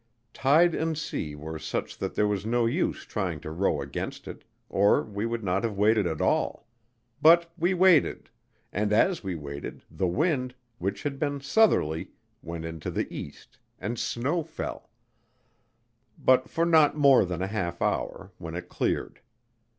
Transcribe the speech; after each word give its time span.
Tide 0.33 0.73
and 0.73 0.97
sea 0.97 1.35
were 1.35 1.59
such 1.59 1.95
that 1.99 2.15
there 2.15 2.27
was 2.27 2.43
no 2.43 2.65
use 2.65 3.05
trying 3.05 3.39
to 3.41 3.51
row 3.51 3.83
against 3.83 4.27
it, 4.27 4.43
or 4.67 5.03
we 5.03 5.27
would 5.27 5.43
not 5.43 5.63
have 5.63 5.77
waited 5.77 6.07
at 6.07 6.19
all; 6.19 6.65
but 7.21 7.51
we 7.55 7.75
waited, 7.75 8.27
and 8.73 8.91
as 8.93 9.23
we 9.23 9.35
waited 9.35 9.83
the 9.91 10.07
wind, 10.07 10.55
which 10.79 11.03
had 11.03 11.19
been 11.19 11.39
southerly, 11.39 12.07
went 12.41 12.65
into 12.65 12.89
the 12.89 13.13
east 13.15 13.59
and 13.77 13.99
snow 13.99 14.41
fell; 14.41 14.89
but 16.17 16.49
for 16.49 16.65
not 16.65 16.97
more 16.97 17.23
than 17.23 17.43
a 17.43 17.47
half 17.53 17.79
hour, 17.79 18.31
when 18.39 18.55
it 18.55 18.69
cleared. 18.69 19.21